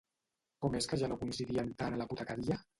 [0.65, 2.63] Com és que ja no coincidien tant a l'apotecaria?